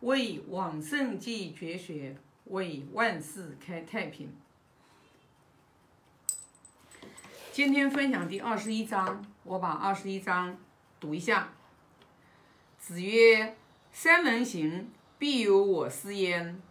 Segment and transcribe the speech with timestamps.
[0.00, 4.32] 为往圣继绝学，为万世开太平。
[7.50, 10.56] 今天分享第二十一章，我把二十一章
[11.00, 11.48] 读一下。
[12.78, 13.56] 子曰
[13.90, 14.88] ：“三人行，
[15.18, 16.62] 必有我师焉。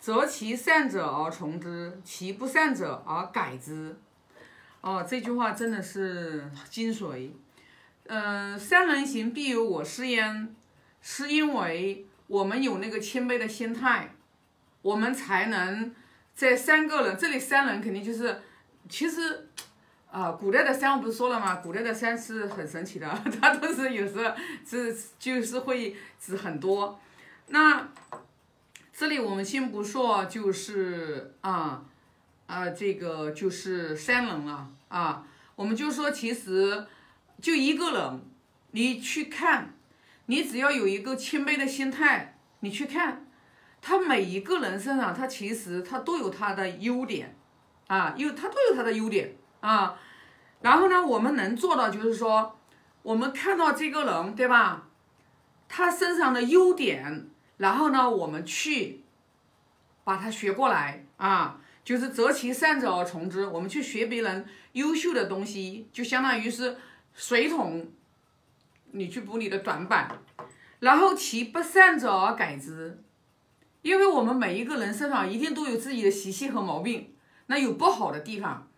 [0.00, 3.94] 择其善者而从之，其不善者而改之。”
[4.80, 7.32] 哦，这句话真的是精髓。
[8.06, 10.56] 嗯，三人行，必有我师焉，
[11.02, 14.14] 是因为我们有那个谦卑的心态，
[14.80, 15.94] 我们才能
[16.34, 18.40] 在三个人这里，三人肯定就是
[18.88, 19.48] 其实。
[20.10, 21.54] 啊，古代的山我不是说了吗？
[21.56, 23.08] 古代的山是很神奇的，
[23.40, 27.00] 它都是有时候是就是会指很多。
[27.46, 27.88] 那
[28.92, 31.82] 这里我们先不说，就是啊
[32.46, 35.26] 啊，这个就是三人了啊，
[35.56, 36.86] 我们就说其实
[37.40, 38.20] 就一个人，
[38.72, 39.72] 你去看，
[40.26, 43.26] 你只要有一个谦卑的心态，你去看，
[43.80, 47.36] 他每一个人身上，他其实他都有他的优点
[47.88, 49.36] 啊，有他都有他的优点。
[49.60, 49.96] 啊，
[50.60, 52.58] 然后呢，我们能做到就是说，
[53.02, 54.88] 我们看到这个人，对吧？
[55.68, 57.28] 他身上的优点，
[57.58, 59.04] 然后呢，我们去
[60.02, 63.46] 把他学过来啊，就是择其善者而从之。
[63.46, 66.76] 我们去学别人优秀的东西，就相当于是
[67.14, 67.88] 水桶，
[68.92, 70.08] 你去补你的短板，
[70.80, 73.02] 然后其不善者而改之。
[73.82, 77.14] 因为我们每一个人身上一定都有自己的习气和毛病，
[77.46, 78.68] 那有不好的地方。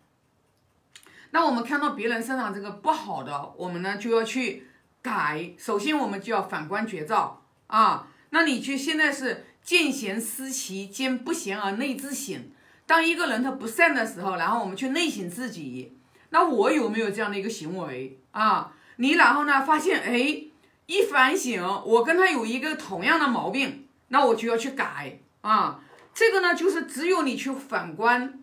[1.31, 4.67] 那我们看到别人身上这个不好的，我们呢就要去
[5.03, 5.53] 改。
[5.59, 8.09] 首先，我们就要反观觉照啊。
[8.31, 12.51] 那你去现在是见贤思齐，兼不贤而内自省。
[12.87, 15.99] 当一个人他不善的时候，然后我们去内省自己。
[16.31, 18.73] 那我有没有这样的一个行为啊？
[18.97, 20.45] 你然后呢发现，哎，
[20.87, 25.81] 一反省，我跟他有一个同样的毛病，那我就要去改啊。
[26.13, 28.41] 这个呢，就是只有你去反观。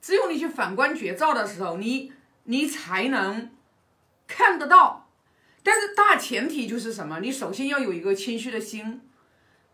[0.00, 2.12] 只有你去反观绝照的时候，你
[2.44, 3.52] 你才能
[4.26, 5.08] 看得到。
[5.62, 7.20] 但是大前提就是什么？
[7.20, 9.00] 你首先要有一个谦虚的心，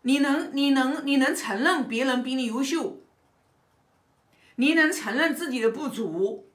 [0.03, 3.01] 你能你能你能承认别人比你优秀，
[4.57, 6.48] 你能承认自己的不足，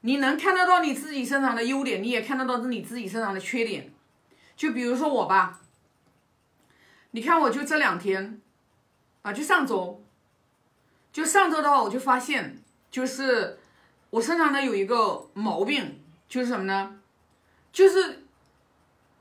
[0.00, 3.92] 你能看得到你自己身上的优点，你也看得到你自己身上的缺点。
[4.56, 5.60] 就比如说我吧，
[7.10, 8.40] 你看我就这两天
[9.22, 10.02] 啊，就上周，
[11.12, 12.62] 就上周的话，我就发现。
[12.90, 13.58] 就是
[14.08, 16.98] 我身上呢有一个毛病，就是什么呢？
[17.70, 18.24] 就是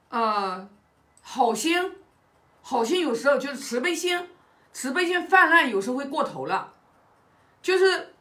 [0.10, 0.70] 呃，
[1.22, 1.92] 好心，
[2.62, 4.26] 好心有时候就是慈悲心，
[4.72, 6.74] 慈悲心泛滥，有时候会过头了。
[7.62, 8.16] 就是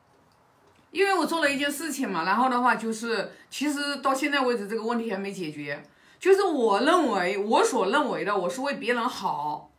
[0.91, 5.82] 因为我做了一件事情嘛，然后的话就是，其实到现在为止这个问题还没解决。
[6.19, 9.70] 就是我认为我所认为的，我是为别人好，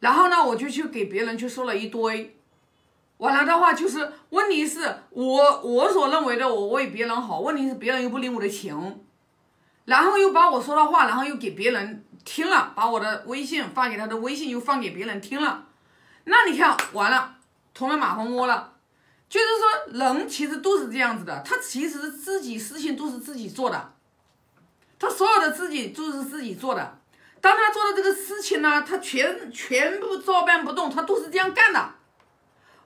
[0.00, 2.36] 然后呢，我就去给别人去说了一堆。
[3.18, 9.04] 完了的话，就是问题是我我所认为的，我为别人好，问题是别人又不领我的情，
[9.84, 15.66] 然后又把我说的话，然后又给别人听了，把我的微信发给他的微信又放给别人听了，
[16.24, 17.36] 那你看完了，
[17.74, 18.74] 捅了马蜂窝了，
[19.28, 23.92] 就是说人其实都是这样子的，他其实自己事情都是自己做的，
[24.98, 26.98] 他所有的自己都是自己做的，
[27.40, 31.94] 当他做的这个事情呢，他全全部照办不动，他都是这样干的。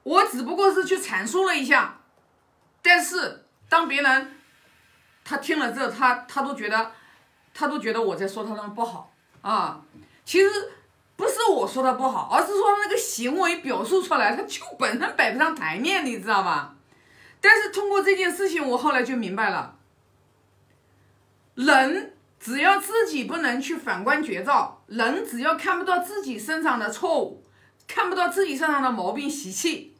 [0.02, 2.00] 我只不过是去阐述了一下，
[2.82, 4.36] 但是当别人
[5.25, 6.91] 他听了之后，他他都觉得，
[7.54, 9.81] 他都觉得我在说他们不好啊。
[10.25, 10.50] 其实
[11.22, 16.74] 不是我说他不好，而是说那个行为表述出来，他就本身摆不上台面，你知道吧？
[17.40, 19.78] 但是通过这件事情，我后来就明白了，
[21.54, 27.44] 人只要自己不能去反观觉照，人只要看不到自己身上的错误，
[27.86, 29.94] 看不到自己身上的毛病习气。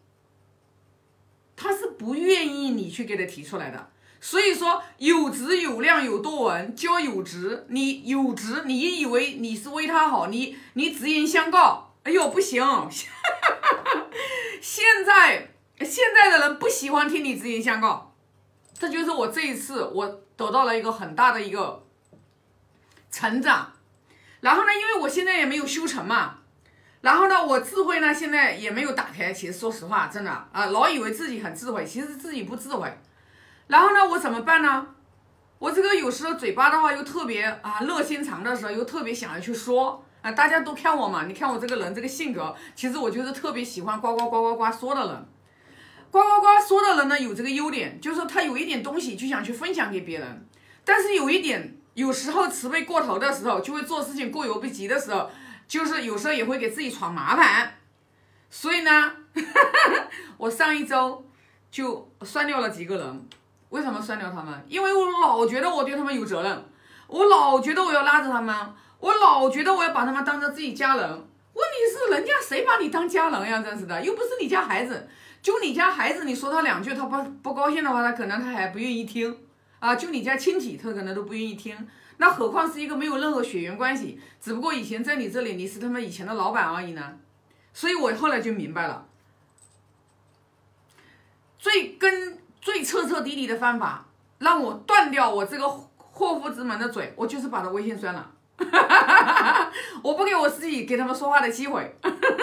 [1.54, 3.91] 他是不愿意你去给他提出来的，
[4.24, 12.64] 所以说有质有量有多闻教有质，你有质，你以为你是为他好，你你直言相告，哎呦不行，
[14.62, 18.14] 现在现在的人不喜欢听你直言相告，
[18.78, 21.84] 这就是我这一次我得到了一个很大的一个
[23.10, 23.72] 成长，
[24.40, 26.38] 然后呢，因为我现在也没有修成嘛。
[27.00, 29.32] 然后呢，我智慧呢，现在也没有打开。
[29.32, 32.88] 其实说实话，真的啊，老以为自己很智慧，其实自己不智慧。
[33.67, 34.87] 然后呢，我怎么办呢？
[35.59, 45.29] 我这个有时候嘴巴的话又特别啊，热心肠的时候又特别想要去说啊，大家都看我嘛，你看我这个人这个性格，其实我就是特别喜欢呱呱呱呱呱说的人。
[46.11, 50.47] 呱呱呱说的人呢，有这个优点，就是他有一点东西就想去分享给别人，
[50.85, 55.31] 但是有一点，有时候慈悲过头的时候，就会做事情过犹不及的时候。
[55.69, 57.79] 就是有时候也会给自己闯麻烦。
[58.50, 59.12] 所以呢，
[60.37, 61.25] 我上一周
[61.70, 63.29] 就删掉了几个人。
[63.72, 64.64] 为什么删掉他们？
[64.69, 66.64] 因为我老觉得我对他们有责任，
[67.06, 68.54] 我老觉得我要拉着他们，
[69.00, 71.08] 我老觉得我要把他们当成自己家人。
[71.08, 71.20] 问
[71.72, 73.62] 题是，人家谁把你当家人呀？
[73.62, 75.08] 真是的，又不是你家孩子。
[75.40, 79.36] 就你家孩子，你说他两句，他不不高兴的话，他可能他还不愿意听
[79.80, 79.96] 啊。
[79.96, 81.75] 就你家亲戚，他可能都不愿意听。
[82.18, 87.18] 那何况是一个没有任何血缘关系，只不过以前在你这里你是他们以前的老板而已呢。
[87.72, 89.06] 所以我后来就明白了，
[91.58, 92.41] 最根。
[92.62, 94.06] 最彻彻底底的方法，
[94.38, 98.31] 让我断掉我这个祸福之门的嘴，我就是把他微信删了，
[100.03, 101.97] 我不给我自己给他们说话的机会，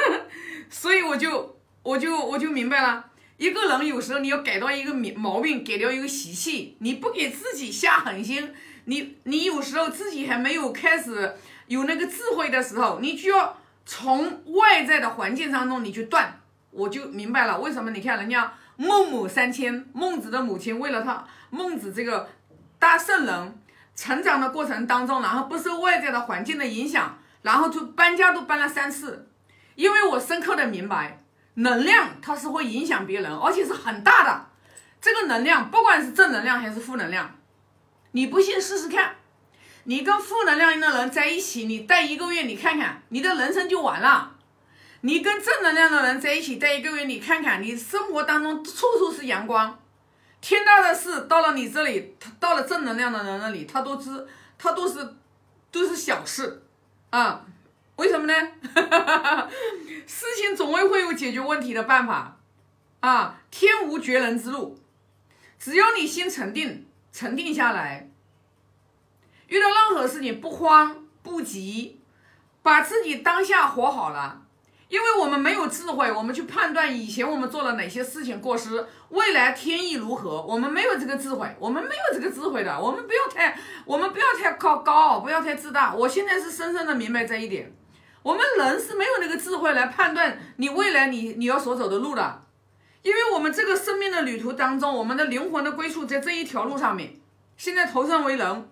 [0.70, 3.06] 所以我就我就我就明白了，
[3.38, 8.54] 一个人有时候你要改掉一个毛病，改掉一个习气，你不给自己下狠心，
[8.86, 11.36] 你你有时候自己还没有开始
[11.68, 18.54] 有那个智慧的时候，你就要从外在的环境当中你去断，我就明白了为什么你看人家。
[18.82, 22.30] 孟母三迁，孟子的母亲为了他，孟子这个
[22.80, 23.60] 大圣人
[23.94, 29.28] 成长的过程当中，然后不受外在的环境的影响，然后就搬家都搬了三次。
[29.76, 31.22] 因为我深刻的明白，
[31.56, 34.46] 能量它是会影响别人，而且是很大的。
[35.02, 37.36] 这个能量不管是正能量还是负能量，
[38.12, 39.16] 你不信试试看。
[39.84, 44.38] 你跟负能量的人在一起，你待一个月，你看看，你的人生就完了。
[45.02, 49.80] 你跟正能量的人在一起待一个月，你看看，你生活当中处处是阳光。
[50.42, 55.16] 天大的事到了你这里，他到了正能量的人那里，他都知，他都是
[55.72, 56.64] 都是小事
[57.12, 57.46] 啊。
[57.96, 58.34] 为什么呢？
[60.08, 62.38] 事情总会会有解决问题的办法
[63.02, 63.42] 啊。
[63.52, 64.80] 天无绝人之路，
[65.58, 68.10] 只要你心沉定，沉定下来，
[69.48, 72.00] 遇到任何事情不慌不急，
[72.62, 74.44] 把自己当下活好了。
[74.90, 83.56] 因为我们没有智慧，我们去判断以前我们做了哪些事情过失，未来天意如何，我们没有这个智慧，我们没有这个智慧的，我们不要太，
[83.86, 85.94] 我们不要太高高傲，不要太自大。
[85.94, 87.72] 我现在是深深的明白这一点，
[88.24, 92.42] 我们人是没有那个智慧来判断你未来你你要所走的路的，
[93.04, 97.14] 因为我们这个生命的旅途当中，我们的灵魂的归宿在这一条路上面，
[97.58, 98.68] 现在投生为人，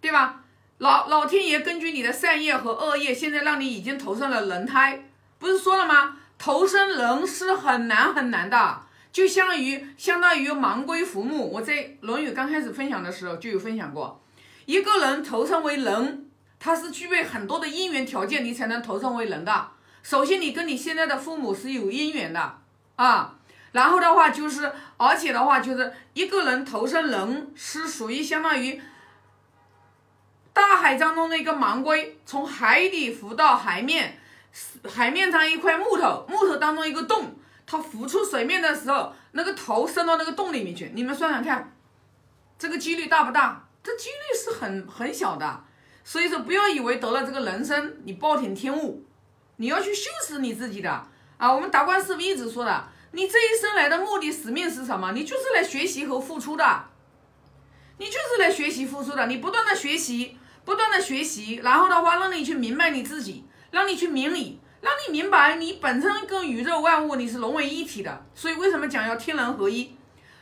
[0.00, 0.41] 对吧？
[0.82, 5.08] 老老天爷根据你的善业和恶业，现在让你已经投生了人胎，
[5.38, 6.16] 不是说了吗？
[6.36, 8.80] 投生人是很难很难的，
[9.12, 11.48] 就相当于相当于盲龟浮木。
[11.52, 14.20] 我在《论语》刚开始分享的时候就有分享过，
[14.64, 19.68] 一个人投生为人，他是具备很多的因缘条件，你才能投生为人的。
[20.02, 22.58] 首先，你跟你现在的父母是有因缘的
[22.96, 23.36] 啊，
[23.70, 28.82] 然后的话就是，而且的话就是一个人投生人是属于相当于。
[30.52, 34.18] 大海当中的一个盲龟，从海底浮到海面，
[34.88, 37.34] 海面上一块木头，木头当中一个洞，
[37.66, 41.74] 它浮出水面的时候，那个头伸到那个洞里面去，你们算算看，
[42.58, 43.66] 这个几率大不大？
[43.82, 45.64] 这几率是很很小的。
[46.04, 49.04] 所以说，不要以为得了这个人生，你暴殄天物，
[49.56, 51.06] 你要去修持你自己的
[51.38, 51.52] 啊。
[51.52, 55.12] 我们达观师傅一直说的，你这一生来的目的使命是什么？
[55.12, 56.84] 你就是来学习和付出的，
[57.98, 60.36] 你就是来学习付出的，你不断的学习。
[60.64, 68.24] 不断的学习，然后的话让你去明白你自己，让你去明理，让你明白你本身跟宇宙万物你是融为一体的。
[68.34, 69.96] 所以为什么讲要天人合一？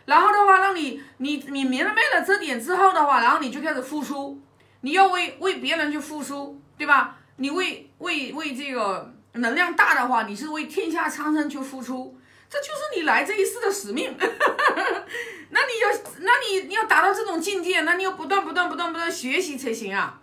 [0.07, 4.41] 然后的话让你你你明白了这点之后的话，然后你就开始付出，
[4.81, 7.17] 你要为为别人去付出，对吧？
[7.37, 12.19] 你为为为这个能量大的话，你是为天下苍生去付出，
[12.51, 14.13] 这就是你来这一世的使命。
[14.19, 15.89] 那你要，
[16.19, 20.21] 那你你要达到这种境界，那你要不断不断不断不断学习才行啊。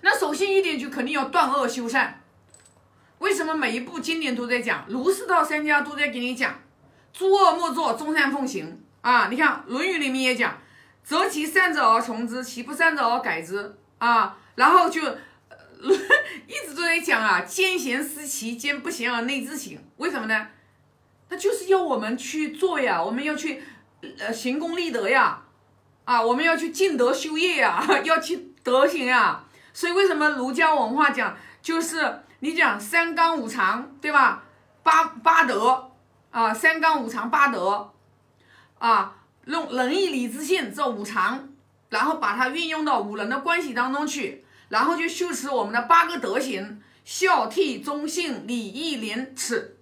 [0.00, 2.20] 那首先一点就肯定要断恶修善。
[3.18, 6.58] 为什么每一部经典都在讲，儒释道三家都在给你讲，
[7.12, 9.28] 诸恶莫作，众善奉行啊？
[9.30, 10.58] 你看《论语》里面也讲，
[11.04, 14.36] 择其善者而从之，其不善者而改之啊。
[14.56, 15.02] 然后就
[16.48, 19.78] 一直都在讲啊，兼贤思齐，兼不贤而内自省。
[19.98, 20.48] 为什么呢？
[21.30, 23.62] 那就是要我们去做呀，我们要去。
[24.18, 25.42] 呃，行功立德呀，
[26.06, 29.44] 啊，我们要去尽德修业呀， 要去德行呀。
[29.74, 34.42] 所以为什么儒家文化讲，就是你讲三纲五常，对吧？
[34.82, 35.90] 八八德
[36.30, 37.92] 啊，三纲五常八德
[38.78, 41.50] 啊，用仁义礼智信这五常，
[41.90, 49.76] 然后把它运用到五人的关系当中去，然后就修持我们的八个德行：孝悌忠信礼义廉耻。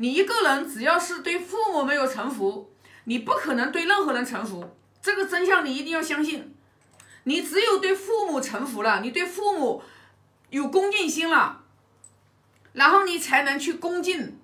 [0.00, 2.68] 你一个人只要是对父母没有臣服。
[3.04, 4.64] 你不可能对任何人臣服，
[5.02, 6.54] 这个真相你一定要相信。
[7.24, 9.82] 你只有对父母臣服了，你对父母
[10.50, 11.62] 有恭敬心了，
[12.74, 14.38] 然后你才能去恭敬。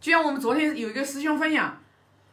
[0.00, 1.80] 就像我们昨天有一个师兄分享，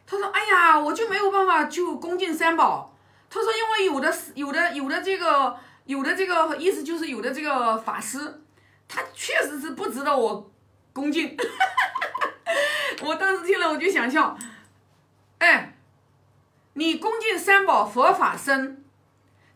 [0.06, 2.94] 他说：“哎呀，我就没有办法就恭敬三宝。”
[3.30, 8.42] 他说：“因为有的有的有的这个有的这个意思就是有的这个法师，
[8.86, 10.50] 他确实是不值得我
[10.92, 11.36] 恭敬。”
[13.00, 14.36] 我当时听了我就想笑，
[15.38, 15.74] 哎，
[16.74, 18.84] 你恭敬三宝佛法僧，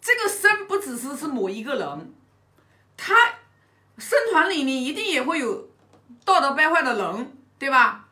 [0.00, 2.14] 这个僧不只是是某一个人，
[2.96, 3.14] 他
[3.98, 5.68] 僧团里面一定也会有
[6.24, 8.08] 道德败坏的人，对吧？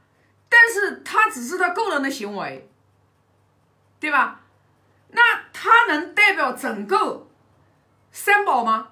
[0.48, 2.68] 但是他只是他个人的行为，
[3.98, 4.40] 对吧？
[5.08, 5.22] 那
[5.52, 7.26] 他能代表整个
[8.10, 8.88] 三宝吗？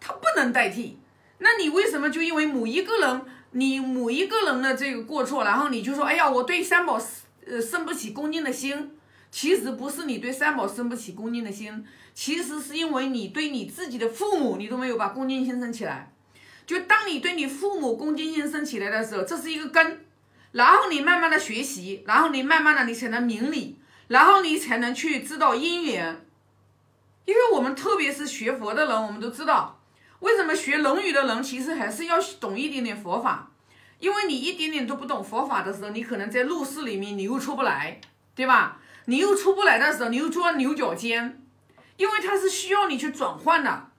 [0.00, 1.00] 他不能代替。
[1.38, 7.00] 那你为什么就因为某一个人，你某一个人的这个过错，然后你就说，哎呀，我对三宝
[7.46, 8.90] 呃生不起恭敬的心？
[9.30, 16.12] 其实不是你对三宝生不起恭敬的心，其实是因为你对你自己的父母，你都没有把恭敬心升起来。
[16.66, 20.04] 就当你对你父母恭敬心升起来的时候，这是一个根。
[20.52, 23.78] 然后你慢慢的学习，然后你慢慢的你才能明理，
[24.08, 26.26] 然后你才能去知道因缘。
[27.24, 29.81] 因为我们特别是学佛的人，我们都知道，
[30.22, 33.50] 为什么学《论语》的人其实还是要懂一点点佛法。
[33.98, 38.00] 因为你一点点都不懂佛法的时候，你可能在入世里面你又出不来，
[38.34, 38.80] 对吧？
[39.04, 41.40] 你又出不来的时候，你又钻牛角尖，
[41.96, 43.90] 因为它是需要你去转换的，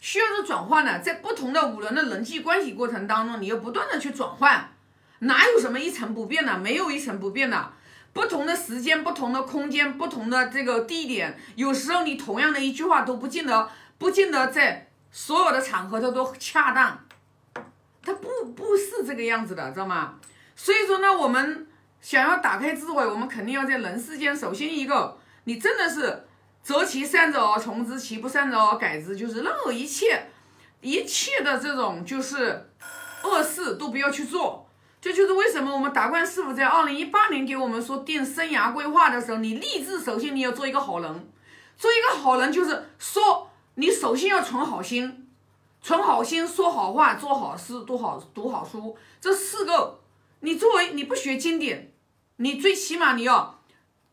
[0.00, 4.72] 需要是转换的，在不同的五轮的人际关系过程当中，你要不断的去转换。
[5.20, 6.58] 哪有什么一成不变的？
[6.58, 7.72] 没有一成不变的。
[8.12, 16.98] 不同的时间、不同的空间、不同的这个地点，有时候你同样的一句话都不见得不见得在所有的场合它都恰当，
[18.02, 20.14] 它不不是这个样子的，知道吗？
[20.56, 21.68] 所以说呢，我们
[22.00, 26.26] 想要打开智慧，我们肯定要在人世间，首先一个，你真的是
[26.62, 30.30] 择其善者而从之，其不善者而改之，就是任何一切
[30.80, 32.70] 一切的这种就是
[33.22, 34.66] 恶事都不要去做。
[34.98, 41.30] 这就是为什么我们达观师傅在二零一八年给我们说定生涯规划的时候，你立志首先你要做一个好人，
[41.76, 43.49] 做一个好人就是说
[43.80, 45.26] 你首先要存好心，
[45.80, 50.00] 存好心说好话做好事读好读好书，这四个
[50.40, 51.90] 你作为你不学经典，
[52.36, 53.58] 你最起码你要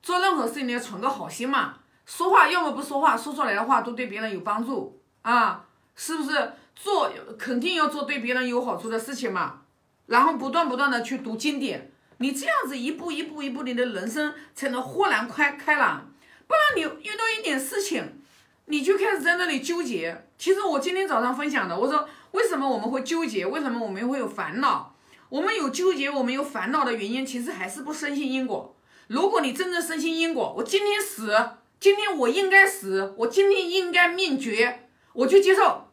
[0.02, 5.66] 做任何事情你要存个好心嘛，说话要么不说话，说出来的话都对别人有帮助啊，
[5.98, 6.54] 是不是？
[6.74, 9.64] 做肯定要做对别人有好处的事情嘛。
[10.06, 16.10] 然后不断不断的去读经典，你这样子一步一步一步，你的人生才能豁然开开朗。
[16.48, 18.22] 不然你遇到一点事情，
[18.70, 20.26] 你就开始在那里纠结。
[20.38, 23.46] 其实我今天早上分享的，我说为什么我们会纠结？
[23.46, 24.96] 为什么我们会有烦恼？
[25.30, 28.76] 我们有纠结，我们有烦恼的原因，其实还是不深信因果。
[29.08, 31.34] 如果你真正深信因果，我今天死，
[31.80, 35.90] 今天我应该死，我今天应该命绝，我就接受，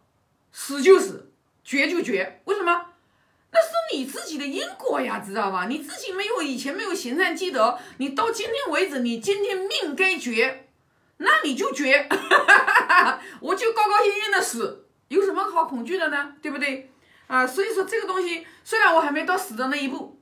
[0.50, 2.40] 死就死，绝就绝。
[2.47, 2.87] 为什么？
[3.52, 5.66] 那是你自己的因果呀，知道吧？
[5.69, 10.63] 你自己没有以前没有行善积德，你到今天为止，你今天命该绝，
[11.18, 12.09] 那你就绝，
[13.40, 16.35] 我就高高兴兴的死，有什么好恐惧的呢？
[16.42, 16.90] 对不对？
[17.26, 20.21] 啊，所以说这个东西虽然我还没到死的那一步，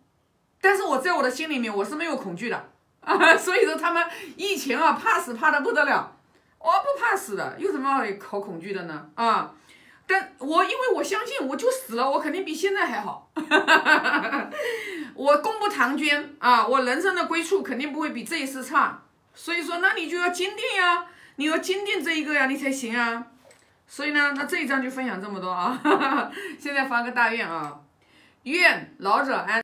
[0.61, 2.71] 但是我在我的心里面我是没有恐惧的
[3.01, 3.35] 啊。
[3.37, 4.05] 所以说他们
[4.37, 6.17] 以前啊怕死怕的不得了，
[6.59, 9.09] 我不怕死的，有什么好恐惧的呢？
[9.15, 9.55] 啊。
[10.05, 13.31] 但我因为我相信，我就死了，我肯定比现在还好。
[15.15, 19.05] 我功不唐捐啊，我人生的归处肯定不会比这一世差。
[19.35, 23.27] 所以说，那你就要坚定呀，你要坚定这一个呀，你才行啊。
[23.87, 25.79] 所以呢，那这一章就分享这么多啊。
[25.83, 27.81] 哈 哈现在发个大愿啊，
[28.45, 29.61] 愿老者安。